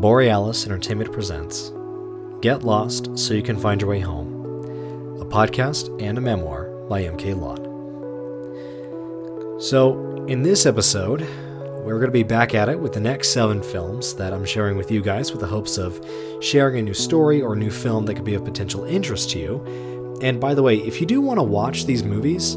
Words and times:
Borealis 0.00 0.64
Entertainment 0.64 1.12
presents 1.12 1.74
Get 2.40 2.62
Lost 2.62 3.18
So 3.18 3.34
You 3.34 3.42
Can 3.42 3.58
Find 3.58 3.82
Your 3.82 3.90
Way 3.90 4.00
Home, 4.00 5.20
a 5.20 5.26
podcast 5.26 5.94
and 6.02 6.16
a 6.16 6.22
memoir 6.22 6.70
by 6.88 7.02
MK 7.02 7.38
Lott. 7.38 7.60
So, 9.62 10.24
in 10.24 10.42
this 10.42 10.64
episode, 10.64 11.20
we're 11.84 11.98
going 11.98 12.06
to 12.06 12.12
be 12.12 12.22
back 12.22 12.54
at 12.54 12.70
it 12.70 12.80
with 12.80 12.94
the 12.94 13.00
next 13.00 13.34
seven 13.34 13.62
films 13.62 14.14
that 14.14 14.32
I'm 14.32 14.46
sharing 14.46 14.78
with 14.78 14.90
you 14.90 15.02
guys 15.02 15.32
with 15.32 15.42
the 15.42 15.46
hopes 15.46 15.76
of 15.76 16.02
sharing 16.40 16.78
a 16.78 16.82
new 16.82 16.94
story 16.94 17.42
or 17.42 17.52
a 17.52 17.58
new 17.58 17.70
film 17.70 18.06
that 18.06 18.14
could 18.14 18.24
be 18.24 18.32
of 18.32 18.42
potential 18.42 18.84
interest 18.84 19.28
to 19.32 19.38
you. 19.38 20.18
And 20.22 20.40
by 20.40 20.54
the 20.54 20.62
way, 20.62 20.78
if 20.78 20.98
you 21.02 21.06
do 21.06 21.20
want 21.20 21.40
to 21.40 21.44
watch 21.44 21.84
these 21.84 22.02
movies, 22.04 22.54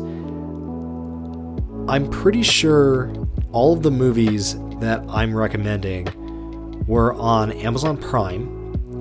I'm 1.89 2.09
pretty 2.09 2.43
sure 2.43 3.13
all 3.51 3.73
of 3.73 3.83
the 3.83 3.91
movies 3.91 4.57
that 4.79 5.03
I'm 5.09 5.35
recommending 5.35 6.07
were 6.87 7.13
on 7.13 7.51
Amazon 7.51 7.97
Prime, 7.97 8.47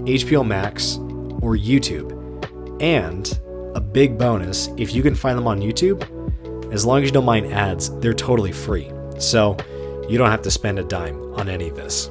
HBO 0.05 0.47
Max, 0.47 0.97
or 1.41 1.57
YouTube. 1.57 2.13
And 2.83 3.39
a 3.75 3.81
big 3.81 4.19
bonus 4.19 4.69
if 4.77 4.95
you 4.95 5.03
can 5.03 5.15
find 5.15 5.39
them 5.39 5.47
on 5.47 5.61
YouTube, 5.61 6.03
as 6.73 6.87
long 6.87 7.03
as 7.03 7.09
you 7.09 7.13
don't 7.13 7.25
mind 7.25 7.53
ads, 7.53 7.91
they're 8.01 8.15
totally 8.15 8.53
free. 8.53 8.91
So 9.19 9.57
you 10.09 10.19
don't 10.19 10.31
have 10.31 10.43
to 10.43 10.51
spend 10.51 10.79
a 10.79 10.85
dime 10.85 11.21
on 11.35 11.49
any 11.49 11.69
of 11.69 11.77
this. 11.77 12.09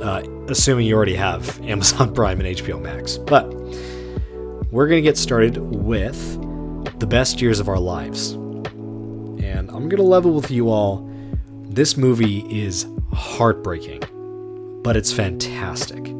Uh, 0.00 0.22
assuming 0.48 0.86
you 0.86 0.94
already 0.94 1.14
have 1.14 1.60
Amazon 1.64 2.14
Prime 2.14 2.40
and 2.40 2.56
HBO 2.56 2.80
Max. 2.80 3.16
But 3.18 3.52
we're 4.70 4.88
going 4.88 5.02
to 5.02 5.08
get 5.08 5.16
started 5.16 5.56
with 5.56 6.18
the 6.98 7.06
best 7.06 7.40
years 7.40 7.60
of 7.60 7.68
our 7.68 7.78
lives. 7.78 8.32
And 8.32 9.70
I'm 9.70 9.88
going 9.88 9.96
to 9.96 10.02
level 10.02 10.32
with 10.34 10.50
you 10.50 10.68
all. 10.70 11.10
This 11.62 11.96
movie 11.96 12.40
is 12.50 12.86
heartbreaking, 13.12 14.02
but 14.84 14.98
it's 14.98 15.12
fantastic. 15.12 16.14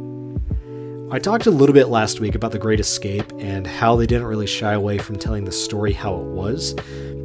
I 1.13 1.19
talked 1.19 1.47
a 1.47 1.51
little 1.51 1.75
bit 1.75 1.89
last 1.89 2.19
week 2.19 2.35
about 2.35 2.51
The 2.51 2.59
Great 2.59 2.81
Escape 2.81 3.31
and 3.39 3.67
how 3.67 3.95
they 3.95 4.07
didn't 4.07 4.27
really 4.27 4.47
shy 4.47 4.73
away 4.73 4.97
from 4.97 5.17
telling 5.17 5.45
the 5.45 5.53
story 5.53 5.93
how 5.93 6.17
it 6.17 6.25
was, 6.25 6.73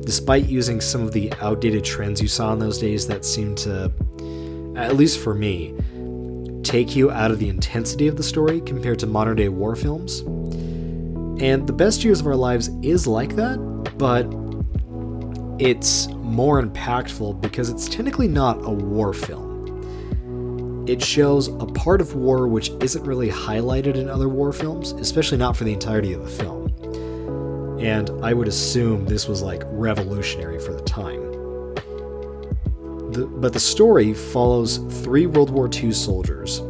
despite 0.01 0.45
using 0.47 0.81
some 0.81 1.01
of 1.01 1.13
the 1.13 1.31
outdated 1.41 1.85
trends 1.85 2.21
you 2.21 2.27
saw 2.27 2.51
in 2.51 2.59
those 2.59 2.77
days 2.77 3.07
that 3.07 3.23
seemed 3.25 3.57
to, 3.59 3.91
at 4.75 4.97
least 4.97 5.19
for 5.19 5.33
me, 5.33 5.73
take 6.61 6.93
you 6.93 7.09
out 7.09 7.31
of 7.31 7.39
the 7.39 7.47
intensity 7.47 8.07
of 8.07 8.17
the 8.17 8.21
story 8.21 8.59
compared 8.61 8.99
to 8.99 9.07
modern 9.07 9.37
day 9.37 9.47
war 9.47 9.77
films. 9.77 10.19
And 11.41 11.65
The 11.65 11.73
Best 11.73 12.03
Years 12.03 12.19
of 12.19 12.27
Our 12.27 12.35
Lives 12.35 12.69
is 12.83 13.07
like 13.07 13.37
that, 13.37 13.57
but 13.97 14.25
it's 15.59 16.09
more 16.09 16.61
impactful 16.61 17.39
because 17.39 17.69
it's 17.69 17.87
technically 17.87 18.27
not 18.27 18.57
a 18.65 18.69
war 18.69 19.13
film. 19.13 19.48
It 20.89 21.03
shows 21.03 21.49
a 21.49 21.67
part 21.67 22.01
of 22.01 22.15
war 22.15 22.47
which 22.47 22.71
isn't 22.81 23.05
really 23.05 23.29
highlighted 23.29 23.93
in 23.93 24.09
other 24.09 24.27
war 24.27 24.51
films, 24.51 24.93
especially 24.93 25.37
not 25.37 25.55
for 25.55 25.63
the 25.63 25.71
entirety 25.71 26.13
of 26.13 26.23
the 26.23 26.43
film. 26.43 27.79
And 27.79 28.09
I 28.25 28.33
would 28.33 28.47
assume 28.47 29.05
this 29.05 29.27
was 29.27 29.43
like 29.43 29.61
revolutionary 29.67 30.59
for 30.59 30.73
the 30.73 30.81
time. 30.81 31.21
The, 33.11 33.29
but 33.31 33.53
the 33.53 33.59
story 33.59 34.15
follows 34.15 34.77
three 35.03 35.27
World 35.27 35.51
War 35.51 35.69
II 35.71 35.91
soldiers 35.91 36.63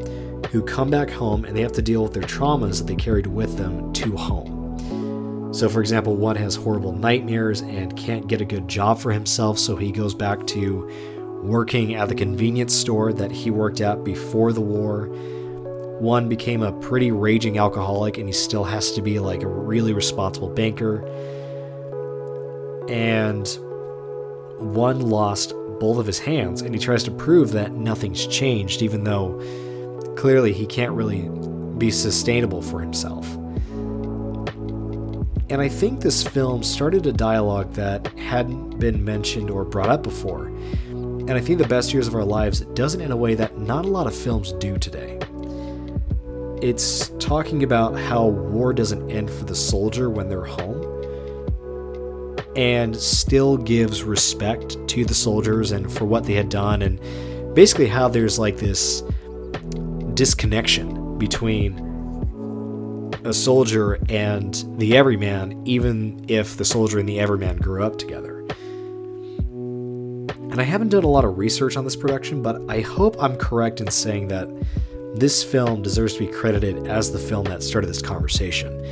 who 0.51 0.63
come 0.63 0.89
back 0.89 1.09
home 1.09 1.45
and 1.45 1.55
they 1.55 1.61
have 1.61 1.71
to 1.71 1.81
deal 1.81 2.03
with 2.03 2.13
their 2.13 2.23
traumas 2.23 2.79
that 2.79 2.87
they 2.87 2.95
carried 2.95 3.27
with 3.27 3.57
them 3.57 3.93
to 3.93 4.17
home. 4.17 5.53
So, 5.53 5.69
for 5.69 5.79
example, 5.79 6.17
one 6.17 6.35
has 6.35 6.55
horrible 6.55 6.91
nightmares 6.91 7.61
and 7.61 7.95
can't 7.95 8.27
get 8.27 8.41
a 8.41 8.45
good 8.45 8.67
job 8.67 8.99
for 8.99 9.13
himself, 9.13 9.57
so 9.57 9.77
he 9.77 9.93
goes 9.93 10.13
back 10.13 10.45
to 10.47 10.89
working 11.43 11.95
at 11.95 12.09
the 12.09 12.15
convenience 12.15 12.73
store 12.73 13.13
that 13.13 13.31
he 13.31 13.51
worked 13.51 13.81
at 13.81 14.03
before 14.03 14.53
the 14.53 14.61
war. 14.61 15.07
One 15.99 16.29
became 16.29 16.61
a 16.61 16.71
pretty 16.79 17.11
raging 17.11 17.57
alcoholic 17.57 18.17
and 18.17 18.27
he 18.27 18.33
still 18.33 18.63
has 18.63 18.91
to 18.93 19.01
be 19.01 19.19
like 19.19 19.43
a 19.43 19.47
really 19.47 19.93
responsible 19.93 20.49
banker. 20.49 21.05
And 22.89 23.47
one 24.57 25.01
lost 25.01 25.53
both 25.79 25.97
of 25.97 26.05
his 26.05 26.19
hands 26.19 26.61
and 26.61 26.73
he 26.75 26.79
tries 26.79 27.03
to 27.03 27.11
prove 27.11 27.51
that 27.51 27.71
nothing's 27.71 28.27
changed, 28.27 28.81
even 28.81 29.03
though 29.03 29.39
clearly 30.17 30.53
he 30.53 30.65
can't 30.65 30.91
really 30.91 31.29
be 31.77 31.91
sustainable 31.91 32.61
for 32.61 32.81
himself. 32.81 33.25
And 35.51 35.61
I 35.61 35.67
think 35.67 36.01
this 36.01 36.21
film 36.21 36.61
started 36.61 37.07
a 37.07 37.13
dialogue 37.13 37.73
that 37.73 38.05
hadn't 38.19 38.77
been 38.79 39.03
mentioned 39.03 39.49
or 39.49 39.65
brought 39.65 39.89
up 39.89 40.03
before. 40.03 40.51
And 41.29 41.37
I 41.37 41.41
think 41.41 41.59
The 41.59 41.67
Best 41.67 41.93
Years 41.93 42.07
of 42.07 42.15
Our 42.15 42.23
Lives 42.23 42.61
does 42.73 42.95
it 42.95 43.01
in 43.01 43.11
a 43.11 43.15
way 43.15 43.35
that 43.35 43.55
not 43.59 43.85
a 43.85 43.87
lot 43.87 44.07
of 44.07 44.15
films 44.15 44.51
do 44.53 44.79
today. 44.79 45.19
It's 46.59 47.09
talking 47.19 47.61
about 47.61 47.95
how 47.95 48.25
war 48.25 48.73
doesn't 48.73 49.11
end 49.11 49.29
for 49.29 49.45
the 49.45 49.53
soldier 49.53 50.09
when 50.09 50.27
they're 50.27 50.43
home 50.43 50.83
and 52.55 52.95
still 52.95 53.57
gives 53.57 54.01
respect 54.01 54.75
to 54.87 55.05
the 55.05 55.13
soldiers 55.13 55.71
and 55.71 55.93
for 55.93 56.05
what 56.05 56.23
they 56.23 56.33
had 56.33 56.49
done, 56.49 56.81
and 56.81 56.99
basically 57.53 57.85
how 57.85 58.07
there's 58.07 58.39
like 58.39 58.57
this 58.57 59.03
disconnection 60.15 61.19
between 61.19 61.77
a 63.23 63.33
soldier 63.33 63.99
and 64.09 64.65
the 64.79 64.97
everyman, 64.97 65.61
even 65.63 66.25
if 66.27 66.57
the 66.57 66.65
soldier 66.65 66.97
and 66.97 67.07
the 67.07 67.19
everyman 67.19 67.57
grew 67.57 67.83
up 67.83 67.99
together. 67.99 68.38
And 70.59 70.67
I 70.67 70.71
haven't 70.71 70.89
done 70.89 71.05
a 71.05 71.07
lot 71.07 71.23
of 71.23 71.37
research 71.37 71.77
on 71.77 71.85
this 71.85 71.95
production, 71.95 72.41
but 72.41 72.61
I 72.67 72.81
hope 72.81 73.15
I'm 73.23 73.37
correct 73.37 73.79
in 73.79 73.89
saying 73.89 74.27
that 74.27 74.49
this 75.15 75.41
film 75.41 75.81
deserves 75.81 76.15
to 76.15 76.19
be 76.19 76.27
credited 76.27 76.85
as 76.85 77.13
the 77.13 77.17
film 77.17 77.45
that 77.45 77.63
started 77.63 77.87
this 77.87 78.01
conversation. 78.01 78.85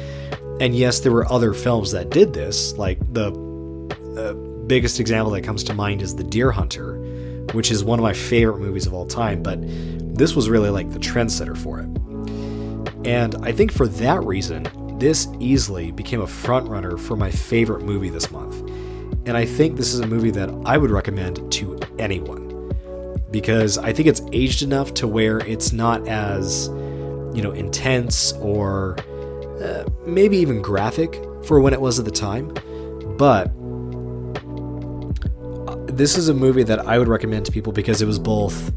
And 0.62 0.74
yes, 0.74 1.02
there 1.02 1.12
were 1.12 1.30
other 1.30 1.54
films 1.54 1.92
that 1.92 2.10
did 2.10 2.32
this, 2.32 2.72
like 2.78 3.00
the 3.12 3.34
uh, 4.18 4.34
biggest 4.68 5.02
example 5.02 5.30
that 5.34 5.42
comes 5.42 5.62
to 5.66 5.74
mind 5.74 6.02
is 6.02 6.16
The 6.16 6.24
Deer 6.24 6.52
Hunter, 6.52 7.00
which 7.52 7.70
is 7.70 7.84
one 7.84 8.00
of 8.00 8.04
my 8.04 8.14
favorite 8.14 8.60
movies 8.60 8.88
of 8.88 8.94
all 8.94 9.06
time, 9.06 9.44
but 9.44 9.60
this 9.62 10.38
was 10.38 10.50
really 10.50 10.70
like 10.70 10.90
the 10.94 11.00
trendsetter 11.00 11.58
for 11.58 11.82
it. 11.82 11.90
And 13.06 13.36
I 13.46 13.52
think 13.52 13.74
for 13.74 13.90
that 13.90 14.24
reason, 14.24 14.70
this 15.00 15.28
easily 15.42 15.92
became 15.92 16.22
a 16.22 16.28
frontrunner 16.28 16.98
for 16.98 17.18
my 17.18 17.30
favorite 17.30 17.84
movie 17.84 18.10
this 18.10 18.32
month. 18.32 18.56
And 19.28 19.36
I 19.36 19.46
think 19.46 19.76
this 19.76 19.94
is 19.94 20.00
a 20.00 20.08
movie 20.08 20.32
that 20.32 20.50
I 20.66 20.78
would 20.78 20.90
recommend 20.90 21.52
to 21.52 21.78
anyone 22.00 22.72
because 23.30 23.78
I 23.78 23.92
think 23.92 24.08
it's 24.08 24.22
aged 24.32 24.64
enough 24.64 24.94
to 24.96 25.08
where 25.08 25.40
it's 25.40 25.74
not 25.74 26.08
as, 26.08 26.70
you 26.70 27.42
know, 27.42 27.52
intense 27.52 28.32
or 28.40 28.96
uh, 29.62 29.84
maybe 30.06 30.38
even 30.38 30.62
graphic 30.62 31.22
for 31.44 31.60
when 31.60 31.74
it 31.74 31.82
was 31.82 32.00
at 32.00 32.06
the 32.06 32.12
time. 32.12 32.54
But 33.18 33.48
uh, 35.68 35.76
this 35.88 36.18
is 36.18 36.30
a 36.30 36.34
movie 36.34 36.64
that 36.64 36.80
I 36.88 36.98
would 36.98 37.10
recommend 37.10 37.46
to 37.48 37.52
people 37.52 37.74
because 37.74 38.02
it 38.02 38.06
was 38.06 38.20
both 38.20 38.72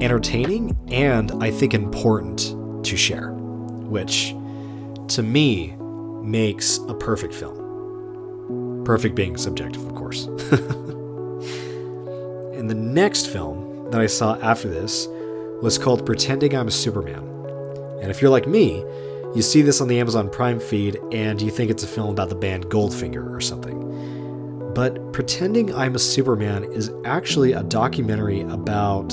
entertaining 0.00 0.78
and 0.92 1.32
I 1.42 1.50
think 1.50 1.74
important 1.74 2.84
to 2.84 2.96
share, 2.96 3.32
which 3.32 4.32
to 5.08 5.24
me 5.24 5.74
makes 6.22 6.78
a 6.88 6.94
perfect 6.94 7.34
film. 7.34 7.57
Perfect 8.88 9.14
being 9.14 9.36
subjective, 9.36 9.84
of 9.84 9.94
course. 9.94 10.24
and 12.54 12.70
the 12.70 12.74
next 12.74 13.26
film 13.26 13.90
that 13.90 14.00
I 14.00 14.06
saw 14.06 14.36
after 14.40 14.66
this 14.66 15.06
was 15.60 15.76
called 15.76 16.06
Pretending 16.06 16.56
I'm 16.56 16.68
a 16.68 16.70
Superman. 16.70 17.22
And 18.00 18.10
if 18.10 18.22
you're 18.22 18.30
like 18.30 18.46
me, 18.46 18.82
you 19.34 19.42
see 19.42 19.60
this 19.60 19.82
on 19.82 19.88
the 19.88 20.00
Amazon 20.00 20.30
Prime 20.30 20.58
feed 20.58 20.98
and 21.12 21.42
you 21.42 21.50
think 21.50 21.70
it's 21.70 21.82
a 21.82 21.86
film 21.86 22.08
about 22.08 22.30
the 22.30 22.34
band 22.34 22.64
Goldfinger 22.68 23.30
or 23.30 23.42
something. 23.42 24.72
But 24.74 25.12
Pretending 25.12 25.74
I'm 25.74 25.94
a 25.94 25.98
Superman 25.98 26.64
is 26.64 26.90
actually 27.04 27.52
a 27.52 27.64
documentary 27.64 28.40
about 28.40 29.10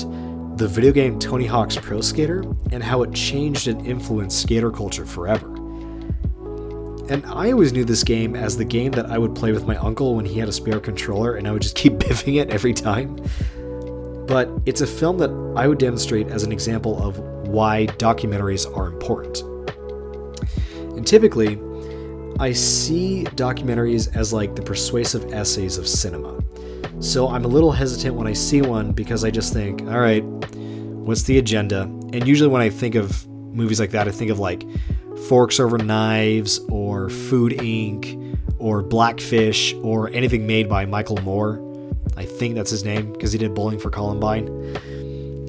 the 0.56 0.68
video 0.68 0.90
game 0.90 1.18
Tony 1.18 1.44
Hawk's 1.44 1.76
Pro 1.76 2.00
Skater 2.00 2.44
and 2.72 2.82
how 2.82 3.02
it 3.02 3.12
changed 3.12 3.68
and 3.68 3.86
influenced 3.86 4.40
skater 4.40 4.70
culture 4.70 5.04
forever. 5.04 5.55
And 7.08 7.24
I 7.26 7.52
always 7.52 7.72
knew 7.72 7.84
this 7.84 8.02
game 8.02 8.34
as 8.34 8.56
the 8.56 8.64
game 8.64 8.92
that 8.92 9.06
I 9.06 9.18
would 9.18 9.34
play 9.34 9.52
with 9.52 9.66
my 9.66 9.76
uncle 9.76 10.16
when 10.16 10.24
he 10.24 10.38
had 10.38 10.48
a 10.48 10.52
spare 10.52 10.80
controller 10.80 11.36
and 11.36 11.46
I 11.46 11.52
would 11.52 11.62
just 11.62 11.76
keep 11.82 11.94
biffing 11.94 12.40
it 12.40 12.50
every 12.50 12.72
time 12.72 13.24
but 14.26 14.50
it's 14.66 14.80
a 14.80 14.86
film 14.86 15.18
that 15.18 15.30
I 15.56 15.68
would 15.68 15.78
demonstrate 15.78 16.28
as 16.28 16.42
an 16.42 16.52
example 16.52 17.02
of 17.02 17.18
why 17.48 17.86
documentaries 17.98 18.66
are 18.76 18.88
important. 18.88 19.42
And 20.96 21.06
typically, 21.06 21.60
I 22.40 22.52
see 22.52 23.24
documentaries 23.36 24.14
as 24.16 24.32
like 24.32 24.56
the 24.56 24.62
persuasive 24.62 25.32
essays 25.32 25.78
of 25.78 25.86
cinema. 25.86 26.40
So 27.00 27.28
I'm 27.28 27.44
a 27.44 27.48
little 27.48 27.72
hesitant 27.72 28.14
when 28.14 28.26
I 28.26 28.32
see 28.32 28.62
one 28.62 28.92
because 28.92 29.24
I 29.24 29.30
just 29.30 29.52
think, 29.52 29.82
all 29.82 30.00
right, 30.00 30.24
what's 30.24 31.22
the 31.22 31.38
agenda? 31.38 31.82
And 31.82 32.26
usually 32.26 32.48
when 32.48 32.62
I 32.62 32.70
think 32.70 32.94
of 32.94 33.26
movies 33.28 33.78
like 33.78 33.90
that, 33.90 34.08
I 34.08 34.10
think 34.10 34.30
of 34.30 34.38
like 34.38 34.64
Forks 35.28 35.58
Over 35.58 35.78
Knives 35.78 36.60
or 36.68 37.08
Food, 37.08 37.52
Inc. 37.52 38.38
or 38.58 38.82
Blackfish 38.82 39.74
or 39.82 40.10
anything 40.10 40.46
made 40.46 40.68
by 40.68 40.86
Michael 40.86 41.18
Moore. 41.22 41.62
I 42.16 42.24
think 42.24 42.54
that's 42.54 42.70
his 42.70 42.84
name 42.84 43.12
because 43.12 43.32
he 43.32 43.38
did 43.38 43.54
Bowling 43.54 43.78
for 43.78 43.90
Columbine. 43.90 44.46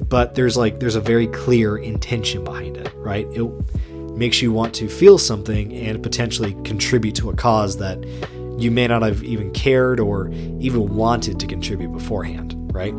but 0.08 0.34
there's 0.34 0.56
like 0.56 0.80
there's 0.80 0.94
a 0.96 1.00
very 1.00 1.26
clear 1.28 1.76
intention 1.76 2.44
behind 2.44 2.76
it, 2.76 2.92
right? 2.96 3.26
It 3.32 3.44
makes 4.16 4.42
you 4.42 4.52
want 4.52 4.74
to 4.74 4.88
feel 4.88 5.18
something 5.18 5.72
and 5.74 6.02
potentially 6.02 6.54
contribute 6.64 7.14
to 7.16 7.30
a 7.30 7.34
cause 7.34 7.76
that 7.78 8.02
you 8.58 8.70
may 8.70 8.86
not 8.88 9.02
have 9.02 9.22
even 9.22 9.52
cared 9.52 10.00
or 10.00 10.30
even 10.60 10.94
wanted 10.96 11.38
to 11.38 11.46
contribute 11.46 11.92
beforehand, 11.92 12.54
right? 12.72 12.92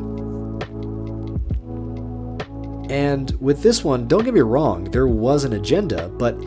And 2.89 3.31
with 3.39 3.61
this 3.61 3.83
one, 3.83 4.07
don't 4.07 4.25
get 4.25 4.33
me 4.33 4.41
wrong, 4.41 4.85
there 4.85 5.07
was 5.07 5.43
an 5.43 5.53
agenda, 5.53 6.09
but 6.09 6.39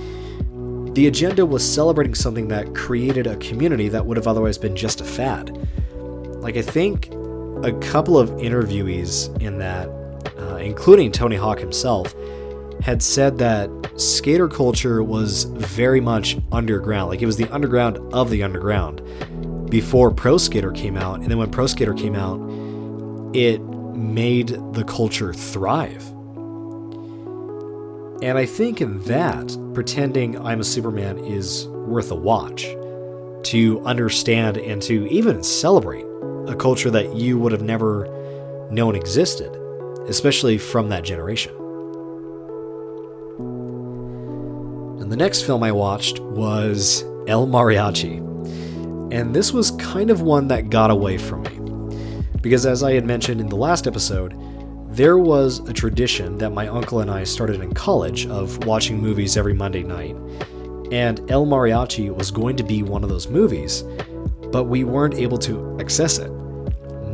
the 0.94 1.06
agenda 1.06 1.46
was 1.46 1.66
celebrating 1.66 2.14
something 2.14 2.48
that 2.48 2.74
created 2.74 3.26
a 3.26 3.36
community 3.36 3.88
that 3.88 4.04
would 4.04 4.16
have 4.16 4.26
otherwise 4.26 4.58
been 4.58 4.76
just 4.76 5.00
a 5.00 5.04
fad. 5.04 5.56
Like, 5.94 6.56
I 6.56 6.62
think 6.62 7.06
a 7.62 7.72
couple 7.80 8.18
of 8.18 8.30
interviewees 8.30 9.40
in 9.40 9.58
that, 9.58 9.88
uh, 10.36 10.56
including 10.56 11.12
Tony 11.12 11.36
Hawk 11.36 11.60
himself, 11.60 12.14
had 12.82 13.00
said 13.02 13.38
that 13.38 13.70
skater 13.96 14.48
culture 14.48 15.02
was 15.04 15.44
very 15.44 16.00
much 16.00 16.36
underground. 16.50 17.08
Like, 17.08 17.22
it 17.22 17.26
was 17.26 17.36
the 17.36 17.48
underground 17.50 17.98
of 18.12 18.28
the 18.28 18.42
underground 18.42 19.00
before 19.70 20.10
Pro 20.10 20.36
Skater 20.36 20.72
came 20.72 20.96
out. 20.96 21.20
And 21.20 21.30
then 21.30 21.38
when 21.38 21.50
Pro 21.50 21.66
Skater 21.66 21.94
came 21.94 22.16
out, 22.16 22.38
it 23.34 23.62
made 23.94 24.48
the 24.72 24.84
culture 24.84 25.32
thrive. 25.32 26.12
And 28.22 28.38
I 28.38 28.46
think 28.46 28.80
in 28.80 29.00
that, 29.00 29.58
pretending 29.74 30.38
I'm 30.38 30.60
a 30.60 30.64
Superman 30.64 31.18
is 31.18 31.66
worth 31.66 32.12
a 32.12 32.14
watch 32.14 32.62
to 33.50 33.82
understand 33.84 34.58
and 34.58 34.80
to 34.82 35.08
even 35.08 35.42
celebrate 35.42 36.06
a 36.46 36.54
culture 36.54 36.88
that 36.90 37.16
you 37.16 37.36
would 37.36 37.50
have 37.50 37.62
never 37.62 38.06
known 38.70 38.94
existed, 38.94 39.52
especially 40.06 40.56
from 40.56 40.88
that 40.90 41.02
generation. 41.02 41.52
And 45.00 45.10
the 45.10 45.16
next 45.16 45.42
film 45.42 45.64
I 45.64 45.72
watched 45.72 46.20
was 46.20 47.02
El 47.26 47.48
Mariachi. 47.48 48.18
And 49.12 49.34
this 49.34 49.52
was 49.52 49.72
kind 49.72 50.10
of 50.10 50.22
one 50.22 50.46
that 50.46 50.70
got 50.70 50.92
away 50.92 51.18
from 51.18 51.42
me. 51.42 51.96
Because 52.40 52.66
as 52.66 52.84
I 52.84 52.92
had 52.92 53.04
mentioned 53.04 53.40
in 53.40 53.48
the 53.48 53.56
last 53.56 53.88
episode, 53.88 54.32
there 54.92 55.16
was 55.16 55.60
a 55.60 55.72
tradition 55.72 56.36
that 56.36 56.50
my 56.50 56.68
uncle 56.68 57.00
and 57.00 57.10
I 57.10 57.24
started 57.24 57.62
in 57.62 57.72
college 57.72 58.26
of 58.26 58.62
watching 58.66 59.00
movies 59.00 59.38
every 59.38 59.54
Monday 59.54 59.82
night. 59.82 60.14
And 60.92 61.30
El 61.30 61.46
Mariachi 61.46 62.14
was 62.14 62.30
going 62.30 62.56
to 62.56 62.62
be 62.62 62.82
one 62.82 63.02
of 63.02 63.08
those 63.08 63.26
movies, 63.26 63.84
but 64.50 64.64
we 64.64 64.84
weren't 64.84 65.14
able 65.14 65.38
to 65.38 65.78
access 65.80 66.18
it. 66.18 66.30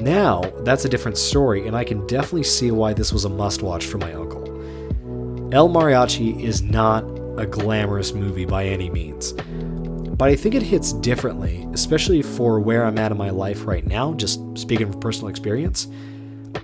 Now, 0.00 0.40
that's 0.64 0.86
a 0.86 0.88
different 0.88 1.18
story, 1.18 1.68
and 1.68 1.76
I 1.76 1.84
can 1.84 2.04
definitely 2.08 2.42
see 2.42 2.72
why 2.72 2.94
this 2.94 3.12
was 3.12 3.24
a 3.24 3.28
must 3.28 3.62
watch 3.62 3.86
for 3.86 3.98
my 3.98 4.12
uncle. 4.12 4.42
El 5.54 5.68
Mariachi 5.68 6.42
is 6.42 6.62
not 6.62 7.04
a 7.38 7.46
glamorous 7.46 8.12
movie 8.12 8.44
by 8.44 8.64
any 8.64 8.90
means, 8.90 9.34
but 10.16 10.28
I 10.28 10.34
think 10.34 10.56
it 10.56 10.62
hits 10.62 10.94
differently, 10.94 11.64
especially 11.72 12.22
for 12.22 12.58
where 12.58 12.84
I'm 12.84 12.98
at 12.98 13.12
in 13.12 13.18
my 13.18 13.30
life 13.30 13.66
right 13.66 13.86
now, 13.86 14.14
just 14.14 14.40
speaking 14.58 14.90
from 14.90 15.00
personal 15.00 15.28
experience 15.28 15.86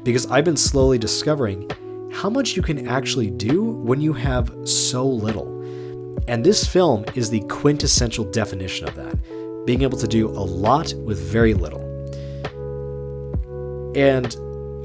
because 0.05 0.27
I've 0.31 0.45
been 0.45 0.57
slowly 0.57 0.99
discovering 0.99 1.69
how 2.13 2.31
much 2.31 2.55
you 2.55 2.63
can 2.63 2.87
actually 2.87 3.31
do 3.31 3.65
when 3.65 4.01
you 4.01 4.13
have 4.13 4.55
so 4.65 5.05
little. 5.05 5.51
And 6.29 6.45
this 6.45 6.67
film 6.67 7.05
is 7.15 7.29
the 7.29 7.41
quintessential 7.49 8.25
definition 8.25 8.89
of 8.89 8.95
that 8.95 9.19
being 9.67 9.83
able 9.83 9.99
to 9.99 10.07
do 10.07 10.29
a 10.29 10.45
lot 10.45 10.93
with 10.95 11.19
very 11.19 11.55
little. 11.55 11.81
And 13.97 14.37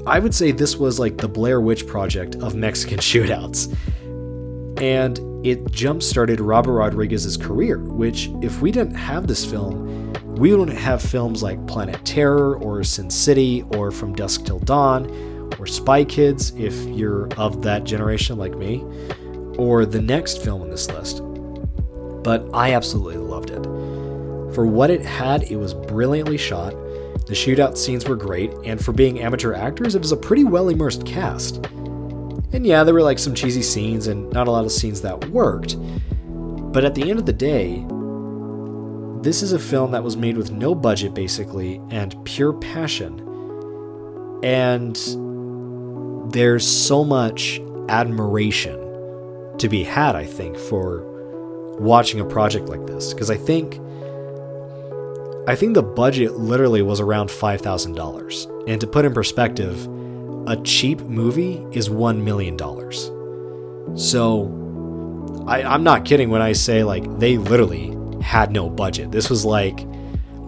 I 0.06 0.18
would 0.18 0.34
say 0.34 0.52
this 0.52 0.76
was 0.76 0.98
like 0.98 1.18
the 1.18 1.28
Blair 1.28 1.60
Witch 1.60 1.86
Project 1.86 2.36
of 2.36 2.54
Mexican 2.54 2.98
shootouts. 3.00 3.76
And 4.80 5.20
it 5.46 5.70
jump 5.70 6.02
started 6.02 6.40
Robert 6.40 6.72
Rodriguez's 6.72 7.36
career, 7.36 7.78
which, 7.78 8.30
if 8.40 8.62
we 8.62 8.72
didn't 8.72 8.94
have 8.94 9.26
this 9.26 9.44
film, 9.44 10.14
we 10.40 10.54
wouldn't 10.54 10.78
have 10.78 11.02
films 11.02 11.42
like 11.42 11.66
Planet 11.66 12.02
Terror 12.02 12.56
or 12.56 12.82
Sin 12.82 13.10
City 13.10 13.62
or 13.74 13.90
From 13.90 14.14
Dusk 14.14 14.46
Till 14.46 14.58
Dawn 14.58 15.04
or 15.58 15.66
Spy 15.66 16.02
Kids 16.02 16.54
if 16.56 16.74
you're 16.86 17.30
of 17.34 17.60
that 17.60 17.84
generation 17.84 18.38
like 18.38 18.56
me, 18.56 18.82
or 19.58 19.84
the 19.84 20.00
next 20.00 20.42
film 20.42 20.62
on 20.62 20.70
this 20.70 20.88
list. 20.88 21.20
But 22.22 22.48
I 22.54 22.72
absolutely 22.72 23.18
loved 23.18 23.50
it. 23.50 23.62
For 24.54 24.64
what 24.64 24.88
it 24.88 25.02
had, 25.02 25.42
it 25.42 25.56
was 25.56 25.74
brilliantly 25.74 26.38
shot. 26.38 26.70
The 27.26 27.34
shootout 27.34 27.76
scenes 27.76 28.08
were 28.08 28.16
great, 28.16 28.50
and 28.64 28.82
for 28.82 28.92
being 28.92 29.20
amateur 29.20 29.52
actors, 29.52 29.94
it 29.94 30.00
was 30.00 30.12
a 30.12 30.16
pretty 30.16 30.44
well 30.44 30.70
immersed 30.70 31.04
cast. 31.04 31.56
And 32.54 32.64
yeah, 32.64 32.82
there 32.82 32.94
were 32.94 33.02
like 33.02 33.18
some 33.18 33.34
cheesy 33.34 33.62
scenes 33.62 34.06
and 34.06 34.32
not 34.32 34.48
a 34.48 34.50
lot 34.50 34.64
of 34.64 34.72
scenes 34.72 35.02
that 35.02 35.22
worked. 35.26 35.76
But 36.72 36.86
at 36.86 36.94
the 36.94 37.10
end 37.10 37.18
of 37.18 37.26
the 37.26 37.32
day, 37.34 37.84
this 39.22 39.42
is 39.42 39.52
a 39.52 39.58
film 39.58 39.90
that 39.90 40.02
was 40.02 40.16
made 40.16 40.36
with 40.36 40.50
no 40.50 40.74
budget, 40.74 41.14
basically, 41.14 41.80
and 41.90 42.16
pure 42.24 42.52
passion. 42.54 43.20
And 44.42 44.96
there's 46.32 46.66
so 46.66 47.04
much 47.04 47.60
admiration 47.88 48.78
to 49.58 49.68
be 49.68 49.82
had, 49.82 50.16
I 50.16 50.24
think, 50.24 50.56
for 50.56 51.04
watching 51.78 52.20
a 52.20 52.24
project 52.24 52.68
like 52.68 52.86
this. 52.86 53.12
Because 53.12 53.30
I 53.30 53.36
think. 53.36 53.78
I 55.48 55.56
think 55.56 55.74
the 55.74 55.82
budget 55.82 56.34
literally 56.34 56.82
was 56.82 57.00
around 57.00 57.28
$5,000. 57.28 58.68
And 58.68 58.80
to 58.80 58.86
put 58.86 59.04
in 59.04 59.12
perspective, 59.12 59.88
a 60.46 60.56
cheap 60.62 61.00
movie 61.00 61.66
is 61.72 61.88
$1 61.88 62.22
million. 62.22 62.56
So 63.96 65.44
I, 65.48 65.62
I'm 65.62 65.82
not 65.82 66.04
kidding 66.04 66.30
when 66.30 66.42
I 66.42 66.52
say, 66.52 66.84
like, 66.84 67.18
they 67.18 67.38
literally 67.38 67.96
had 68.20 68.52
no 68.52 68.68
budget. 68.68 69.10
This 69.10 69.30
was 69.30 69.44
like 69.44 69.86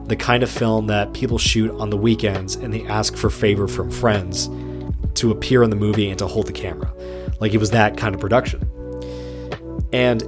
the 0.09 0.17
kind 0.17 0.43
of 0.43 0.51
film 0.51 0.89
that 0.89 1.13
people 1.13 1.39
shoot 1.39 1.71
on 1.81 1.91
the 1.91 1.97
weekends 1.97 2.57
and 2.57 2.73
they 2.73 2.85
ask 2.87 3.17
for 3.17 3.31
favor 3.31 3.69
from 3.69 3.91
friends 3.91 4.51
to 5.15 5.31
appear 5.31 5.63
in 5.63 5.71
the 5.71 5.77
movie 5.77 6.11
and 6.11 6.19
to 6.19 6.27
hold 6.27 6.47
the 6.47 6.53
camera. 6.53 6.93
Like 7.41 7.55
it 7.55 7.59
was 7.59 7.71
that 7.71 7.97
kind 7.97 8.15
of 8.15 8.21
production. 8.21 8.69
And 9.93 10.23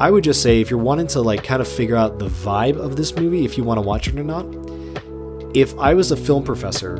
I 0.00 0.10
would 0.10 0.24
just 0.24 0.42
say 0.42 0.60
if 0.60 0.70
you're 0.70 0.78
wanting 0.78 1.08
to 1.08 1.20
like 1.20 1.44
kind 1.44 1.60
of 1.60 1.68
figure 1.68 1.96
out 1.96 2.18
the 2.18 2.28
vibe 2.28 2.78
of 2.78 2.96
this 2.96 3.14
movie, 3.16 3.44
if 3.44 3.58
you 3.58 3.64
want 3.64 3.78
to 3.78 3.82
watch 3.82 4.08
it 4.08 4.18
or 4.18 4.24
not, 4.24 4.46
if 5.54 5.76
I 5.78 5.94
was 5.94 6.10
a 6.10 6.16
film 6.16 6.44
professor, 6.44 6.96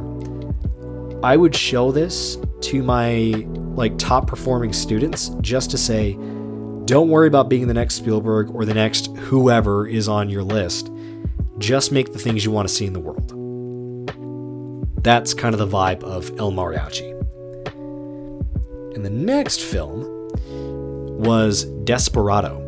I 1.22 1.36
would 1.36 1.54
show 1.54 1.92
this 1.92 2.36
to 2.62 2.82
my 2.82 3.46
like 3.74 3.96
top 3.96 4.26
performing 4.26 4.72
students 4.72 5.30
just 5.40 5.70
to 5.70 5.78
say, 5.78 6.18
don't 6.90 7.08
worry 7.08 7.28
about 7.28 7.48
being 7.48 7.68
the 7.68 7.74
next 7.74 7.94
Spielberg 7.94 8.50
or 8.52 8.64
the 8.64 8.74
next 8.74 9.16
whoever 9.16 9.86
is 9.86 10.08
on 10.08 10.28
your 10.28 10.42
list. 10.42 10.90
Just 11.58 11.92
make 11.92 12.12
the 12.12 12.18
things 12.18 12.44
you 12.44 12.50
want 12.50 12.66
to 12.66 12.74
see 12.74 12.84
in 12.84 12.92
the 12.92 12.98
world. 12.98 13.28
That's 15.04 15.32
kind 15.32 15.54
of 15.54 15.60
the 15.60 15.68
vibe 15.68 16.02
of 16.02 16.36
El 16.40 16.50
Mariachi. 16.50 17.08
And 18.96 19.04
the 19.04 19.10
next 19.10 19.60
film 19.60 20.02
was 21.16 21.66
Desperado. 21.84 22.58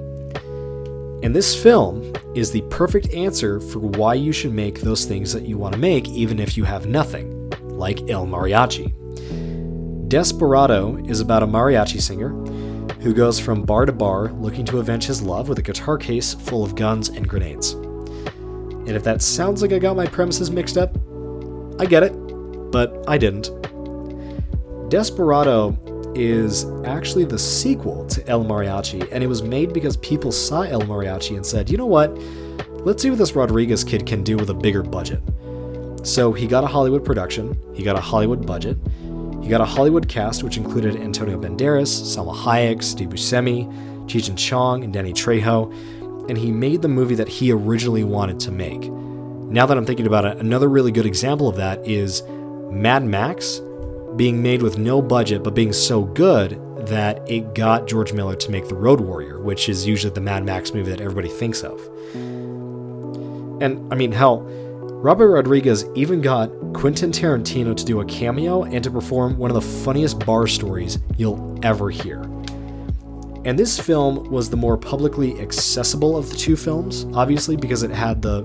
And 1.25 1.35
this 1.35 1.61
film 1.61 2.13
is 2.37 2.53
the 2.53 2.63
perfect 2.71 3.13
answer 3.13 3.59
for 3.59 3.81
why 3.81 4.15
you 4.15 4.31
should 4.31 4.55
make 4.55 4.83
those 4.83 5.05
things 5.05 5.33
that 5.33 5.49
you 5.49 5.59
want 5.59 5.73
to 5.73 5.81
make, 5.81 6.09
even 6.11 6.39
if 6.39 6.57
you 6.57 6.63
have 6.63 6.87
nothing, 6.87 7.51
like 7.71 8.09
El 8.09 8.29
Mariachi. 8.29 8.95
Desperado 10.09 10.97
is 11.07 11.19
about 11.19 11.43
a 11.43 11.47
mariachi 11.47 12.01
singer 12.01 12.42
who 13.03 13.13
goes 13.13 13.41
from 13.41 13.63
bar 13.63 13.85
to 13.85 13.93
bar 13.93 14.31
looking 14.33 14.65
to 14.65 14.79
avenge 14.79 15.07
his 15.07 15.23
love 15.23 15.49
with 15.49 15.59
a 15.59 15.63
guitar 15.63 15.99
case 15.99 16.35
full 16.35 16.63
of 16.63 16.77
guns 16.77 17.09
and 17.09 17.29
grenades. 17.29 17.73
And 17.73 18.91
if 18.91 19.03
that 19.05 19.23
sounds 19.23 19.61
like 19.61 19.73
I 19.73 19.81
got 19.81 19.97
my 19.97 20.07
premises 20.07 20.51
mixed 20.51 20.77
up, 20.77 20.97
I 21.81 21.87
get 21.87 22.05
it, 22.05 22.13
but 22.71 23.05
I 23.09 23.19
didn't. 23.19 23.51
Desperado 24.89 25.77
is 26.15 26.65
actually 26.85 27.25
the 27.25 27.39
sequel 27.39 28.07
to 28.07 28.27
El 28.29 28.45
Mariachi, 28.45 29.09
and 29.11 29.25
it 29.25 29.27
was 29.27 29.43
made 29.43 29.73
because 29.73 29.97
people 29.97 30.31
saw 30.31 30.63
El 30.63 30.83
Mariachi 30.83 31.35
and 31.35 31.45
said, 31.45 31.71
you 31.71 31.77
know 31.77 31.87
what? 31.87 32.17
Let's 32.85 33.03
see 33.03 33.11
what 33.11 33.19
this 33.19 33.35
Rodriguez 33.35 33.83
kid 33.83 34.07
can 34.07 34.23
do 34.23 34.37
with 34.37 34.51
a 34.51 34.55
bigger 34.55 34.83
budget. 34.83 35.23
So 36.05 36.33
he 36.33 36.47
got 36.47 36.63
a 36.63 36.69
Hollywood 36.69 37.05
production, 37.05 37.57
he 37.75 37.83
got 37.83 37.97
a 37.97 38.01
Hollywood 38.01 38.47
budget, 38.47 38.77
he 39.43 39.49
got 39.49 39.61
a 39.61 39.65
Hollywood 39.65 40.09
cast 40.09 40.43
which 40.43 40.57
included 40.57 40.97
Antonio 40.97 41.39
Banderas, 41.39 41.89
Salma 41.89 42.35
Hayek, 42.35 42.83
Steve 42.83 43.09
Buscemi, 43.09 43.67
Cheech 44.07 44.29
and 44.29 44.39
Chong, 44.39 44.85
and 44.85 44.93
Danny 44.93 45.13
Trejo, 45.13 45.73
and 46.29 46.39
he 46.39 46.53
made 46.53 46.81
the 46.81 46.89
movie 46.89 47.17
that 47.17 47.29
he 47.29 47.51
originally 47.53 48.05
wanted 48.05 48.39
to 48.41 48.53
make. 48.53 48.91
Now 49.53 49.67
that 49.67 49.77
I'm 49.77 49.85
thinking 49.85 50.07
about 50.07 50.25
it, 50.25 50.39
another 50.39 50.69
really 50.69 50.93
good 50.93 51.07
example 51.07 51.49
of 51.49 51.57
that 51.57 51.87
is 51.87 52.23
Mad 52.71 53.05
Max 53.05 53.61
being 54.17 54.43
made 54.43 54.63
with 54.63 54.79
no 54.79 55.03
budget 55.03 55.43
but 55.43 55.55
being 55.55 55.73
so 55.73 56.03
good 56.05 56.61
that 56.87 57.29
it 57.31 57.55
got 57.55 57.87
George 57.87 58.13
Miller 58.13 58.37
to 58.37 58.51
make 58.51 58.69
The 58.69 58.75
Road 58.75 59.01
Warrior, 59.01 59.41
which 59.41 59.69
is 59.69 59.87
usually 59.87 60.13
the 60.13 60.21
Mad 60.21 60.45
Max 60.45 60.73
movie 60.73 60.91
that 60.91 61.01
everybody 61.01 61.29
thinks 61.29 61.63
of. 61.63 61.81
And 62.15 63.93
I 63.93 63.97
mean, 63.97 64.13
hell, 64.13 64.41
Robert 65.03 65.31
Rodriguez 65.31 65.85
even 65.95 66.21
got 66.21 66.51
Quentin 66.75 67.11
Tarantino 67.11 67.77
to 67.77 67.85
do 67.85 68.01
a 68.01 68.05
cameo 68.05 68.65
and 68.65 68.83
to 68.83 68.91
perform 68.91 69.39
one 69.39 69.51
of 69.51 69.55
the 69.55 69.61
funniest 69.61 70.25
bar 70.25 70.47
stories 70.47 70.99
you'll 71.17 71.59
ever 71.63 71.91
hear. 71.91 72.23
And 73.45 73.59
this 73.59 73.79
film 73.79 74.31
was 74.31 74.51
the 74.51 74.57
more 74.57 74.77
publicly 74.77 75.41
accessible 75.41 76.17
of 76.17 76.31
the 76.31 76.37
two 76.37 76.57
films, 76.57 77.07
obviously, 77.15 77.57
because 77.57 77.83
it 77.83 77.91
had 77.91 78.23
the 78.23 78.43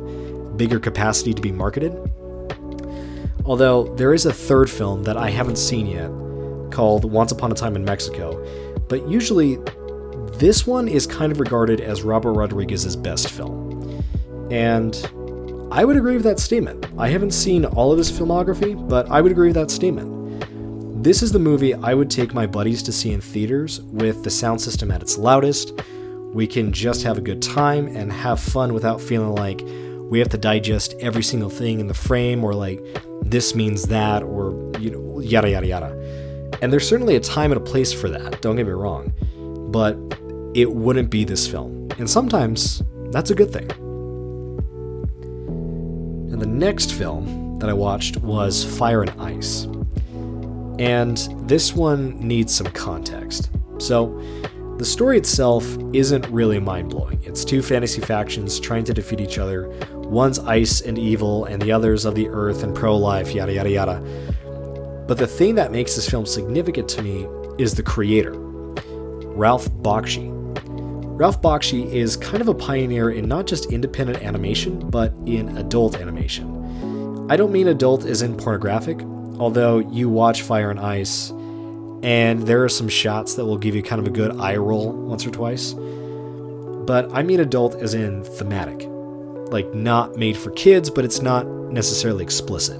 bigger 0.57 0.79
capacity 0.79 1.33
to 1.33 1.41
be 1.41 1.51
marketed. 1.51 1.93
Although 3.45 3.93
there 3.95 4.13
is 4.13 4.25
a 4.25 4.33
third 4.33 4.69
film 4.69 5.03
that 5.03 5.15
I 5.15 5.29
haven't 5.29 5.57
seen 5.57 5.87
yet 5.87 6.11
called 6.71 7.05
Once 7.05 7.31
Upon 7.31 7.51
a 7.51 7.55
Time 7.55 7.75
in 7.75 7.85
Mexico, 7.85 8.43
but 8.89 9.07
usually 9.07 9.57
this 10.33 10.67
one 10.67 10.87
is 10.87 11.07
kind 11.07 11.31
of 11.31 11.39
regarded 11.39 11.79
as 11.79 12.01
Robert 12.01 12.33
Rodriguez's 12.33 12.95
best 12.95 13.29
film. 13.29 14.03
And 14.51 14.95
I 15.69 15.83
would 15.83 15.97
agree 15.97 16.13
with 16.13 16.23
that 16.23 16.39
statement. 16.39 16.85
I 16.97 17.09
haven't 17.09 17.31
seen 17.31 17.65
all 17.65 17.91
of 17.91 17.97
his 17.97 18.09
filmography, 18.09 18.87
but 18.87 19.09
I 19.11 19.19
would 19.19 19.33
agree 19.33 19.49
with 19.49 19.55
that 19.55 19.69
statement. 19.69 21.03
This 21.03 21.21
is 21.21 21.33
the 21.33 21.39
movie 21.39 21.73
I 21.73 21.93
would 21.93 22.09
take 22.09 22.33
my 22.33 22.47
buddies 22.47 22.81
to 22.83 22.93
see 22.93 23.11
in 23.11 23.19
theaters 23.19 23.81
with 23.81 24.23
the 24.23 24.29
sound 24.29 24.61
system 24.61 24.91
at 24.91 25.01
its 25.01 25.17
loudest. 25.17 25.73
We 26.33 26.47
can 26.47 26.71
just 26.71 27.03
have 27.03 27.17
a 27.17 27.21
good 27.21 27.41
time 27.41 27.87
and 27.87 28.13
have 28.13 28.39
fun 28.39 28.73
without 28.73 29.01
feeling 29.01 29.35
like 29.35 29.61
we 30.09 30.19
have 30.19 30.29
to 30.29 30.37
digest 30.37 30.95
every 31.01 31.21
single 31.21 31.49
thing 31.49 31.81
in 31.81 31.87
the 31.87 31.93
frame 31.93 32.45
or 32.45 32.53
like 32.53 32.81
this 33.23 33.53
means 33.53 33.87
that 33.87 34.23
or 34.23 34.71
you 34.79 34.89
know 34.89 35.19
yada 35.19 35.49
yada 35.49 35.67
yada. 35.67 36.57
And 36.61 36.71
there's 36.71 36.87
certainly 36.87 37.17
a 37.17 37.19
time 37.19 37.51
and 37.51 37.61
a 37.61 37.63
place 37.63 37.91
for 37.91 38.07
that, 38.09 38.41
don't 38.41 38.55
get 38.55 38.65
me 38.65 38.71
wrong. 38.71 39.13
But 39.69 39.97
it 40.55 40.71
wouldn't 40.71 41.09
be 41.09 41.25
this 41.25 41.45
film. 41.45 41.89
And 41.99 42.09
sometimes 42.09 42.81
that's 43.11 43.31
a 43.31 43.35
good 43.35 43.51
thing. 43.51 43.69
And 46.37 46.43
the 46.43 46.55
next 46.67 46.93
film 46.93 47.57
that 47.57 47.67
I 47.67 47.73
watched 47.73 48.17
was 48.17 48.63
Fire 48.63 49.01
and 49.01 49.09
Ice. 49.19 49.63
And 50.77 51.17
this 51.49 51.73
one 51.73 52.19
needs 52.19 52.53
some 52.53 52.67
context. 52.67 53.49
So, 53.79 54.21
the 54.77 54.85
story 54.85 55.17
itself 55.17 55.65
isn't 55.93 56.27
really 56.27 56.59
mind 56.59 56.91
blowing. 56.91 57.19
It's 57.23 57.43
two 57.43 57.63
fantasy 57.63 58.01
factions 58.01 58.59
trying 58.59 58.83
to 58.83 58.93
defeat 58.93 59.19
each 59.19 59.39
other. 59.39 59.67
One's 59.95 60.37
ice 60.37 60.81
and 60.81 60.99
evil, 60.99 61.45
and 61.45 61.59
the 61.59 61.71
other's 61.71 62.05
of 62.05 62.13
the 62.13 62.29
earth 62.29 62.61
and 62.61 62.75
pro 62.75 62.95
life, 62.95 63.33
yada 63.33 63.53
yada 63.53 63.71
yada. 63.71 65.05
But 65.07 65.17
the 65.17 65.25
thing 65.25 65.55
that 65.55 65.71
makes 65.71 65.95
this 65.95 66.07
film 66.07 66.27
significant 66.27 66.87
to 66.89 67.01
me 67.01 67.27
is 67.57 67.73
the 67.73 67.81
creator, 67.81 68.33
Ralph 68.35 69.67
Bakshi. 69.81 70.36
Ralph 71.17 71.41
Bakshi 71.41 71.91
is 71.91 72.15
kind 72.15 72.41
of 72.41 72.47
a 72.47 72.53
pioneer 72.53 73.09
in 73.09 73.27
not 73.27 73.47
just 73.47 73.71
independent 73.71 74.21
animation, 74.21 74.87
but 74.91 75.11
in 75.25 75.57
adult 75.57 75.95
animation. 75.95 77.25
I 77.27 77.35
don't 77.35 77.51
mean 77.51 77.67
adult 77.67 78.05
as 78.05 78.21
in 78.21 78.37
pornographic, 78.37 79.01
although 79.39 79.79
you 79.79 80.09
watch 80.09 80.43
Fire 80.43 80.69
and 80.69 80.79
Ice, 80.79 81.31
and 82.03 82.43
there 82.43 82.63
are 82.63 82.69
some 82.69 82.87
shots 82.87 83.33
that 83.33 83.45
will 83.45 83.57
give 83.57 83.73
you 83.73 83.81
kind 83.81 83.99
of 83.99 84.05
a 84.05 84.11
good 84.11 84.37
eye 84.39 84.57
roll 84.57 84.91
once 84.91 85.25
or 85.25 85.31
twice. 85.31 85.73
But 85.73 87.09
I 87.11 87.23
mean 87.23 87.39
adult 87.39 87.73
as 87.77 87.95
in 87.95 88.23
thematic. 88.23 88.87
Like, 89.51 89.73
not 89.73 90.17
made 90.17 90.37
for 90.37 90.51
kids, 90.51 90.91
but 90.91 91.03
it's 91.03 91.23
not 91.23 91.47
necessarily 91.47 92.23
explicit. 92.23 92.79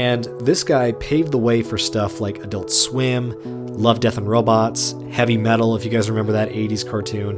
And 0.00 0.24
this 0.40 0.64
guy 0.64 0.92
paved 0.92 1.30
the 1.30 1.36
way 1.36 1.62
for 1.62 1.76
stuff 1.76 2.22
like 2.22 2.38
Adult 2.38 2.70
Swim, 2.70 3.34
Love, 3.66 4.00
Death, 4.00 4.16
and 4.16 4.26
Robots, 4.26 4.94
Heavy 5.10 5.36
Metal, 5.36 5.76
if 5.76 5.84
you 5.84 5.90
guys 5.90 6.08
remember 6.08 6.32
that 6.32 6.48
80s 6.48 6.88
cartoon. 6.88 7.36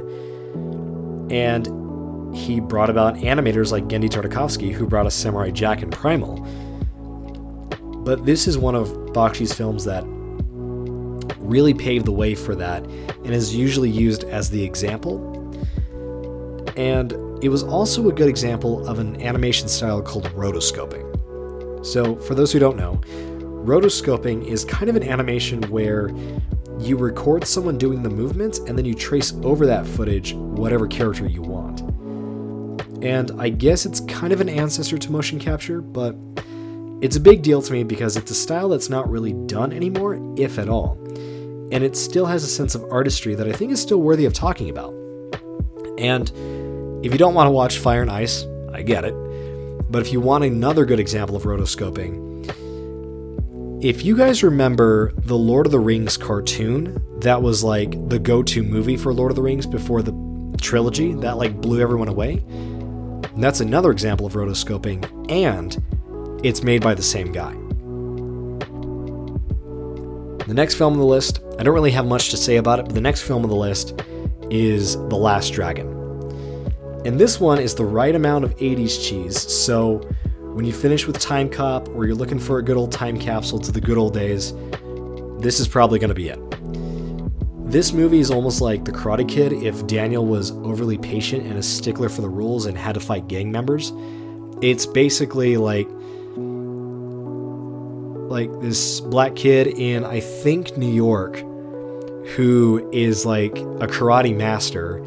And 1.28 1.66
he 2.32 2.60
brought 2.60 2.88
about 2.88 3.16
animators 3.16 3.72
like 3.72 3.88
Genndy 3.88 4.08
Tartakovsky, 4.08 4.72
who 4.72 4.86
brought 4.86 5.06
us 5.06 5.14
Samurai 5.16 5.50
Jack 5.50 5.82
and 5.82 5.90
Primal. 5.90 6.36
But 8.04 8.26
this 8.26 8.46
is 8.46 8.56
one 8.56 8.76
of 8.76 8.90
Bakshi's 9.12 9.52
films 9.52 9.84
that 9.86 10.04
really 11.38 11.74
paved 11.74 12.06
the 12.06 12.12
way 12.12 12.36
for 12.36 12.54
that 12.54 12.84
and 12.84 13.30
is 13.30 13.52
usually 13.52 13.90
used 13.90 14.22
as 14.22 14.50
the 14.50 14.62
example. 14.62 15.18
And 16.76 17.12
it 17.42 17.48
was 17.48 17.64
also 17.64 18.08
a 18.08 18.12
good 18.12 18.28
example 18.28 18.86
of 18.86 19.00
an 19.00 19.20
animation 19.20 19.66
style 19.66 20.00
called 20.00 20.26
rotoscoping. 20.26 21.11
So, 21.82 22.16
for 22.16 22.34
those 22.34 22.52
who 22.52 22.58
don't 22.58 22.76
know, 22.76 23.00
rotoscoping 23.64 24.46
is 24.46 24.64
kind 24.64 24.88
of 24.88 24.96
an 24.96 25.02
animation 25.02 25.62
where 25.64 26.10
you 26.78 26.96
record 26.96 27.46
someone 27.46 27.78
doing 27.78 28.02
the 28.02 28.10
movements 28.10 28.58
and 28.58 28.76
then 28.76 28.84
you 28.84 28.94
trace 28.94 29.32
over 29.42 29.66
that 29.66 29.86
footage 29.86 30.34
whatever 30.34 30.86
character 30.86 31.26
you 31.26 31.42
want. 31.42 31.80
And 33.04 33.32
I 33.40 33.48
guess 33.48 33.84
it's 33.84 34.00
kind 34.00 34.32
of 34.32 34.40
an 34.40 34.48
ancestor 34.48 34.98
to 34.98 35.12
motion 35.12 35.38
capture, 35.38 35.80
but 35.80 36.16
it's 37.02 37.16
a 37.16 37.20
big 37.20 37.42
deal 37.42 37.60
to 37.60 37.72
me 37.72 37.82
because 37.82 38.16
it's 38.16 38.30
a 38.30 38.34
style 38.34 38.68
that's 38.68 38.88
not 38.88 39.10
really 39.10 39.32
done 39.32 39.72
anymore, 39.72 40.20
if 40.36 40.58
at 40.58 40.68
all. 40.68 40.96
And 41.72 41.82
it 41.82 41.96
still 41.96 42.26
has 42.26 42.44
a 42.44 42.46
sense 42.46 42.76
of 42.76 42.84
artistry 42.92 43.34
that 43.34 43.48
I 43.48 43.52
think 43.52 43.72
is 43.72 43.82
still 43.82 44.00
worthy 44.00 44.24
of 44.24 44.32
talking 44.32 44.70
about. 44.70 44.94
And 45.98 46.30
if 47.04 47.10
you 47.10 47.18
don't 47.18 47.34
want 47.34 47.48
to 47.48 47.50
watch 47.50 47.78
Fire 47.78 48.02
and 48.02 48.10
Ice, 48.10 48.44
I 48.72 48.82
get 48.82 49.04
it. 49.04 49.14
But 49.92 50.00
if 50.00 50.10
you 50.10 50.20
want 50.22 50.42
another 50.42 50.86
good 50.86 50.98
example 50.98 51.36
of 51.36 51.42
rotoscoping, 51.42 52.48
if 53.84 54.06
you 54.06 54.16
guys 54.16 54.42
remember 54.42 55.12
the 55.18 55.36
Lord 55.36 55.66
of 55.66 55.72
the 55.72 55.80
Rings 55.80 56.16
cartoon, 56.16 57.20
that 57.20 57.42
was 57.42 57.62
like 57.62 58.08
the 58.08 58.18
go 58.18 58.42
to 58.42 58.62
movie 58.62 58.96
for 58.96 59.12
Lord 59.12 59.30
of 59.30 59.36
the 59.36 59.42
Rings 59.42 59.66
before 59.66 60.00
the 60.00 60.14
trilogy, 60.58 61.12
that 61.16 61.36
like 61.36 61.60
blew 61.60 61.82
everyone 61.82 62.08
away. 62.08 62.42
That's 63.36 63.60
another 63.60 63.90
example 63.90 64.24
of 64.24 64.32
rotoscoping, 64.32 65.30
and 65.30 65.76
it's 66.42 66.62
made 66.62 66.82
by 66.82 66.94
the 66.94 67.02
same 67.02 67.30
guy. 67.30 67.52
The 70.46 70.54
next 70.54 70.76
film 70.76 70.94
on 70.94 70.98
the 71.00 71.04
list, 71.04 71.40
I 71.58 71.64
don't 71.64 71.74
really 71.74 71.90
have 71.90 72.06
much 72.06 72.30
to 72.30 72.38
say 72.38 72.56
about 72.56 72.78
it, 72.78 72.86
but 72.86 72.94
the 72.94 73.02
next 73.02 73.22
film 73.22 73.42
on 73.42 73.50
the 73.50 73.56
list 73.56 74.00
is 74.50 74.94
The 74.94 75.16
Last 75.16 75.50
Dragon. 75.50 75.91
And 77.04 77.18
this 77.18 77.40
one 77.40 77.58
is 77.58 77.74
the 77.74 77.84
right 77.84 78.14
amount 78.14 78.44
of 78.44 78.56
80s 78.56 79.04
cheese. 79.06 79.40
So 79.40 79.98
when 80.54 80.64
you 80.64 80.72
finish 80.72 81.06
with 81.06 81.18
Timecop 81.18 81.94
or 81.94 82.06
you're 82.06 82.14
looking 82.14 82.38
for 82.38 82.58
a 82.58 82.62
good 82.62 82.76
old 82.76 82.92
time 82.92 83.18
capsule 83.18 83.58
to 83.58 83.72
the 83.72 83.80
good 83.80 83.98
old 83.98 84.14
days, 84.14 84.54
this 85.38 85.58
is 85.58 85.66
probably 85.66 85.98
going 85.98 86.10
to 86.10 86.14
be 86.14 86.28
it. 86.28 86.38
This 87.70 87.92
movie 87.92 88.20
is 88.20 88.30
almost 88.30 88.60
like 88.60 88.84
The 88.84 88.92
Karate 88.92 89.26
Kid 89.26 89.52
if 89.52 89.86
Daniel 89.86 90.26
was 90.26 90.50
overly 90.50 90.98
patient 90.98 91.44
and 91.46 91.58
a 91.58 91.62
stickler 91.62 92.08
for 92.08 92.20
the 92.20 92.28
rules 92.28 92.66
and 92.66 92.76
had 92.76 92.94
to 92.94 93.00
fight 93.00 93.28
gang 93.28 93.50
members. 93.50 93.92
It's 94.60 94.86
basically 94.86 95.56
like 95.56 95.88
like 98.30 98.50
this 98.60 99.00
black 99.00 99.34
kid 99.34 99.66
in 99.66 100.04
I 100.04 100.20
think 100.20 100.76
New 100.78 100.92
York 100.92 101.36
who 102.36 102.88
is 102.92 103.26
like 103.26 103.56
a 103.56 103.86
karate 103.88 104.36
master 104.36 104.98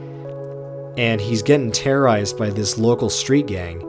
and 0.98 1.20
he's 1.20 1.42
getting 1.42 1.72
terrorized 1.72 2.38
by 2.38 2.50
this 2.50 2.78
local 2.78 3.10
street 3.10 3.48
gang. 3.48 3.82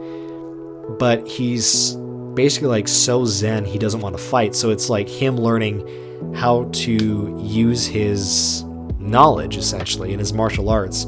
But 0.99 1.27
he's 1.27 1.95
basically 2.35 2.69
like 2.69 2.87
so 2.87 3.25
zen 3.25 3.65
he 3.65 3.79
doesn't 3.79 4.01
want 4.01 4.17
to 4.17 4.23
fight. 4.23 4.55
So 4.55 4.71
it's 4.71 4.89
like 4.89 5.09
him 5.09 5.37
learning 5.37 6.35
how 6.35 6.65
to 6.73 7.41
use 7.43 7.87
his 7.87 8.65
knowledge 8.99 9.57
essentially 9.57 10.13
in 10.13 10.19
his 10.19 10.33
martial 10.33 10.69
arts 10.69 11.07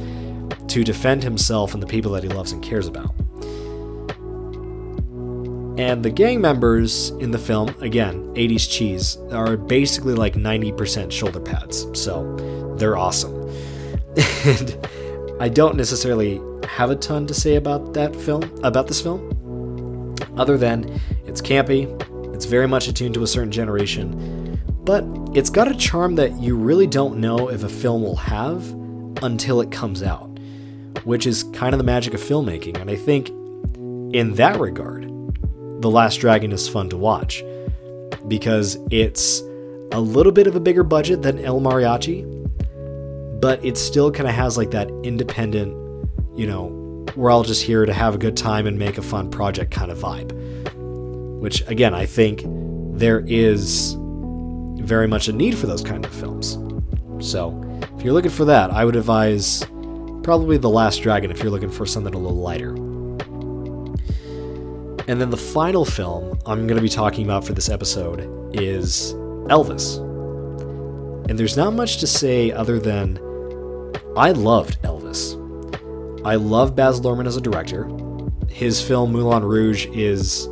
to 0.69 0.85
defend 0.85 1.23
himself 1.23 1.75
and 1.75 1.83
the 1.83 1.87
people 1.87 2.13
that 2.13 2.23
he 2.23 2.29
loves 2.29 2.53
and 2.53 2.63
cares 2.63 2.87
about. 2.87 3.15
And 5.79 6.05
the 6.05 6.11
gang 6.11 6.41
members 6.41 7.11
in 7.21 7.31
the 7.31 7.39
film, 7.39 7.69
again, 7.81 8.35
80s 8.35 8.69
cheese, 8.69 9.17
are 9.31 9.57
basically 9.57 10.15
like 10.15 10.35
90% 10.35 11.13
shoulder 11.13 11.39
pads. 11.39 11.87
So 11.95 12.35
they're 12.77 12.97
awesome. 12.97 13.49
and 14.45 14.77
I 15.41 15.49
don't 15.49 15.77
necessarily 15.77 16.41
have 16.67 16.91
a 16.91 16.97
ton 16.97 17.27
to 17.29 17.35
say 17.35 17.57
about 17.57 17.95
that 17.95 18.15
film, 18.15 18.43
about 18.63 18.89
this 18.89 19.01
film, 19.01 20.15
other 20.37 20.59
than 20.59 21.01
it's 21.27 21.41
campy, 21.41 21.87
it's 22.35 22.45
very 22.45 22.67
much 22.67 22.89
attuned 22.89 23.15
to 23.15 23.23
a 23.23 23.27
certain 23.27 23.53
generation, 23.53 24.61
but 24.85 25.05
it's 25.35 25.51
got 25.51 25.71
a 25.71 25.75
charm 25.75 26.15
that 26.17 26.41
you 26.41 26.57
really 26.57 26.87
don't 26.87 27.21
know 27.21 27.51
if 27.51 27.63
a 27.63 27.69
film 27.69 28.03
will 28.03 28.17
have 28.17 28.69
until 29.23 29.61
it 29.61 29.71
comes 29.71 30.03
out, 30.03 30.39
which 31.05 31.27
is 31.27 31.45
kind 31.53 31.75
of 31.75 31.79
the 31.79 31.85
magic 31.85 32.15
of 32.15 32.21
filmmaking. 32.21 32.81
And 32.81 32.91
I 32.91 32.97
think 32.97 33.29
in 34.15 34.35
that 34.35 34.59
regard, 34.59 35.05
The 35.83 35.91
Last 35.91 36.17
Dragon 36.17 36.53
is 36.53 36.69
fun 36.69 36.89
to 36.91 36.97
watch 36.97 37.45
because 38.27 38.77
it's 38.91 39.41
a 39.93 40.01
little 40.01 40.33
bit 40.33 40.47
of 40.47 40.55
a 40.57 40.61
bigger 40.61 40.83
budget 40.83 41.23
than 41.23 41.39
El 41.45 41.61
Mariachi, 41.61 42.23
but 43.41 43.65
it 43.65 43.77
still 43.77 44.11
kind 44.11 44.29
of 44.29 44.35
has 44.35 44.57
like 44.57 44.71
that 44.73 44.91
independent, 45.05 45.73
you 46.37 46.47
know, 46.47 47.07
we're 47.17 47.31
all 47.31 47.43
just 47.43 47.63
here 47.63 47.87
to 47.87 47.93
have 47.93 48.15
a 48.15 48.19
good 48.19 48.37
time 48.37 48.67
and 48.67 48.79
make 48.79 48.99
a 48.99 49.03
fun 49.03 49.31
project 49.31 49.71
kind 49.71 49.91
of 49.91 49.99
vibe. 49.99 50.33
Which, 51.41 51.67
again, 51.69 51.95
I 51.95 52.07
think 52.07 52.43
there 52.99 53.25
is 53.27 53.97
very 54.81 55.07
much 55.07 55.29
a 55.29 55.33
need 55.33 55.57
for 55.57 55.67
those 55.67 55.83
kind 55.83 56.05
of 56.05 56.13
films. 56.13 56.59
So, 57.21 57.61
if 57.97 58.05
you're 58.05 58.13
looking 58.13 58.31
for 58.31 58.45
that, 58.45 58.71
I 58.71 58.85
would 58.85 58.97
advise 58.97 59.65
probably 60.23 60.59
The 60.59 60.69
Last 60.69 61.03
Dragon 61.03 61.31
if 61.31 61.41
you're 61.43 61.51
looking 61.51 61.71
for 61.71 61.87
something 61.87 62.15
a 62.15 62.19
little 62.19 62.39
lighter. 62.39 62.75
And 65.09 65.21
then 65.21 65.31
the 65.31 65.37
final 65.37 65.85
film 65.85 66.39
I'm 66.45 66.67
going 66.67 66.77
to 66.77 66.83
be 66.83 66.89
talking 66.89 67.25
about 67.25 67.47
for 67.47 67.55
this 67.55 67.69
episode 67.69 68.21
is 68.55 69.15
Elvis. 69.49 69.99
And 71.29 71.39
there's 71.39 71.57
not 71.57 71.73
much 71.73 71.99
to 71.99 72.07
say 72.07 72.53
other 72.53 72.79
than 72.79 73.19
I 74.19 74.33
loved 74.33 74.83
Elvis. 74.83 75.37
I 76.27 76.35
love 76.35 76.75
Baz 76.75 77.01
Luhrmann 77.01 77.29
as 77.29 77.37
a 77.37 77.41
director. 77.41 77.89
His 78.49 78.83
film 78.83 79.13
Moulin 79.13 79.45
Rouge 79.45 79.87
is 79.87 80.49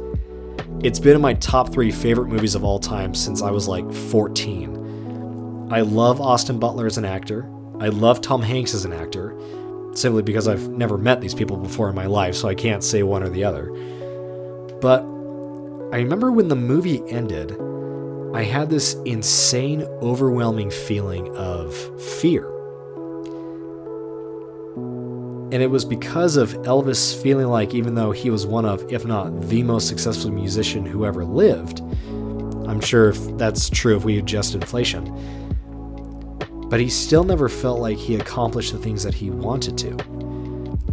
it's 0.84 1.00
been 1.00 1.16
in 1.16 1.20
my 1.20 1.34
top 1.34 1.72
3 1.72 1.90
favorite 1.90 2.28
movies 2.28 2.54
of 2.54 2.62
all 2.62 2.78
time 2.78 3.12
since 3.12 3.42
I 3.42 3.50
was 3.50 3.66
like 3.66 3.92
14. 3.92 5.68
I 5.72 5.80
love 5.80 6.20
Austin 6.20 6.60
Butler 6.60 6.86
as 6.86 6.96
an 6.96 7.04
actor. 7.04 7.50
I 7.80 7.88
love 7.88 8.20
Tom 8.20 8.40
Hanks 8.40 8.72
as 8.72 8.84
an 8.84 8.92
actor, 8.92 9.36
simply 9.94 10.22
because 10.22 10.46
I've 10.46 10.68
never 10.68 10.96
met 10.96 11.20
these 11.20 11.34
people 11.34 11.56
before 11.56 11.88
in 11.88 11.96
my 11.96 12.06
life, 12.06 12.36
so 12.36 12.46
I 12.46 12.54
can't 12.54 12.84
say 12.84 13.02
one 13.02 13.24
or 13.24 13.30
the 13.30 13.42
other. 13.42 13.72
But 14.80 15.00
I 15.92 15.98
remember 15.98 16.30
when 16.30 16.46
the 16.46 16.54
movie 16.54 17.02
ended, 17.08 17.50
I 18.32 18.44
had 18.44 18.70
this 18.70 18.94
insane, 19.06 19.82
overwhelming 20.02 20.70
feeling 20.70 21.36
of 21.36 21.74
fear. 22.00 22.52
And 25.52 25.62
it 25.62 25.70
was 25.70 25.84
because 25.84 26.36
of 26.36 26.52
Elvis 26.62 27.20
feeling 27.22 27.46
like, 27.46 27.72
even 27.72 27.94
though 27.94 28.10
he 28.10 28.30
was 28.30 28.46
one 28.46 28.64
of, 28.64 28.92
if 28.92 29.04
not 29.04 29.42
the 29.42 29.62
most 29.62 29.86
successful 29.86 30.32
musician 30.32 30.84
who 30.84 31.06
ever 31.06 31.24
lived, 31.24 31.80
I'm 32.68 32.80
sure 32.80 33.10
if 33.10 33.38
that's 33.38 33.70
true 33.70 33.96
if 33.96 34.04
we 34.04 34.18
adjust 34.18 34.54
inflation, 34.54 35.04
but 36.68 36.80
he 36.80 36.88
still 36.88 37.22
never 37.22 37.48
felt 37.48 37.78
like 37.78 37.96
he 37.96 38.16
accomplished 38.16 38.72
the 38.72 38.78
things 38.78 39.04
that 39.04 39.14
he 39.14 39.30
wanted 39.30 39.78
to. 39.78 39.96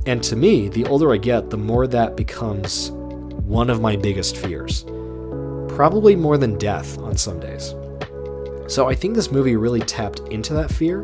And 0.06 0.22
to 0.24 0.36
me, 0.36 0.70
the 0.70 0.86
older 0.86 1.12
I 1.12 1.18
get, 1.18 1.50
the 1.50 1.58
more 1.58 1.88
that 1.88 2.16
becomes 2.16 2.92
one 2.92 3.72
of 3.72 3.82
my 3.82 3.96
biggest 3.96 4.38
fears. 4.38 4.84
Probably 5.68 6.16
more 6.16 6.38
than 6.38 6.60
death 6.60 7.00
on 7.00 7.18
some 7.18 7.40
days. 7.40 7.74
So 8.68 8.88
I 8.88 8.94
think 8.94 9.16
this 9.16 9.32
movie 9.32 9.56
really 9.56 9.80
tapped 9.80 10.20
into 10.30 10.54
that 10.54 10.72
fear 10.72 11.02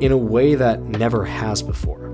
in 0.00 0.12
a 0.12 0.16
way 0.16 0.54
that 0.54 0.82
never 0.82 1.24
has 1.24 1.62
before. 1.62 2.08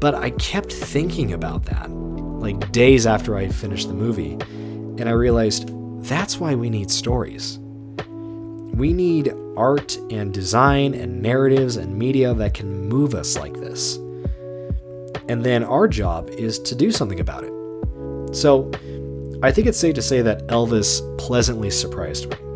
But 0.00 0.14
I 0.14 0.30
kept 0.30 0.72
thinking 0.72 1.32
about 1.32 1.64
that, 1.64 1.90
like 1.90 2.70
days 2.72 3.06
after 3.06 3.36
I 3.36 3.48
finished 3.48 3.88
the 3.88 3.94
movie, 3.94 4.32
and 4.32 5.08
I 5.08 5.12
realized 5.12 5.70
that's 6.04 6.38
why 6.38 6.54
we 6.54 6.70
need 6.70 6.90
stories. 6.90 7.58
We 7.58 8.92
need 8.92 9.34
art 9.56 9.96
and 10.10 10.32
design 10.32 10.94
and 10.94 11.20
narratives 11.20 11.76
and 11.76 11.98
media 11.98 12.32
that 12.34 12.54
can 12.54 12.88
move 12.88 13.14
us 13.14 13.36
like 13.36 13.54
this. 13.54 13.96
And 15.28 15.44
then 15.44 15.64
our 15.64 15.88
job 15.88 16.30
is 16.30 16.58
to 16.60 16.74
do 16.74 16.92
something 16.92 17.20
about 17.20 17.44
it. 17.44 17.52
So, 18.36 18.70
I 19.42 19.52
think 19.52 19.66
it's 19.66 19.78
safe 19.78 19.94
to 19.94 20.02
say 20.02 20.22
that 20.22 20.46
Elvis 20.48 21.00
pleasantly 21.18 21.70
surprised 21.70 22.30
me. 22.30 22.47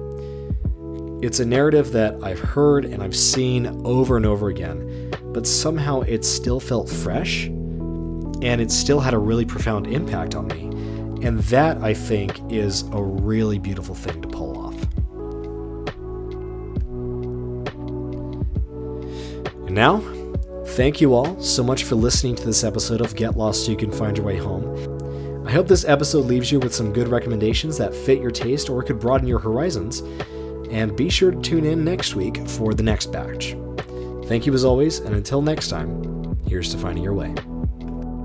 It's 1.22 1.38
a 1.38 1.44
narrative 1.44 1.92
that 1.92 2.16
I've 2.20 2.40
heard 2.40 2.84
and 2.84 3.00
I've 3.00 3.14
seen 3.14 3.86
over 3.86 4.16
and 4.16 4.26
over 4.26 4.48
again, 4.48 5.14
but 5.26 5.46
somehow 5.46 6.00
it 6.00 6.24
still 6.24 6.58
felt 6.58 6.90
fresh 6.90 7.46
and 7.46 8.60
it 8.60 8.72
still 8.72 8.98
had 8.98 9.14
a 9.14 9.18
really 9.18 9.44
profound 9.44 9.86
impact 9.86 10.34
on 10.34 10.48
me. 10.48 10.64
And 11.24 11.38
that, 11.44 11.78
I 11.78 11.94
think, 11.94 12.40
is 12.50 12.82
a 12.90 13.00
really 13.00 13.60
beautiful 13.60 13.94
thing 13.94 14.20
to 14.20 14.26
pull 14.26 14.66
off. 14.66 14.74
And 19.66 19.76
now, 19.76 20.00
thank 20.70 21.00
you 21.00 21.14
all 21.14 21.40
so 21.40 21.62
much 21.62 21.84
for 21.84 21.94
listening 21.94 22.34
to 22.34 22.44
this 22.44 22.64
episode 22.64 23.00
of 23.00 23.14
Get 23.14 23.36
Lost 23.36 23.64
So 23.64 23.70
You 23.70 23.76
Can 23.76 23.92
Find 23.92 24.16
Your 24.16 24.26
Way 24.26 24.38
Home. 24.38 25.46
I 25.46 25.52
hope 25.52 25.68
this 25.68 25.84
episode 25.84 26.26
leaves 26.26 26.50
you 26.50 26.58
with 26.58 26.74
some 26.74 26.92
good 26.92 27.06
recommendations 27.06 27.78
that 27.78 27.94
fit 27.94 28.20
your 28.20 28.32
taste 28.32 28.68
or 28.68 28.82
could 28.82 28.98
broaden 28.98 29.28
your 29.28 29.38
horizons. 29.38 30.02
And 30.72 30.96
be 30.96 31.10
sure 31.10 31.30
to 31.30 31.40
tune 31.40 31.64
in 31.64 31.84
next 31.84 32.14
week 32.14 32.38
for 32.48 32.74
the 32.74 32.82
next 32.82 33.12
batch. 33.12 33.54
Thank 34.24 34.46
you 34.46 34.54
as 34.54 34.64
always, 34.64 35.00
and 35.00 35.14
until 35.14 35.42
next 35.42 35.68
time, 35.68 36.36
here's 36.48 36.70
to 36.72 36.78
finding 36.78 37.04
your 37.04 37.14
way. 37.14 37.34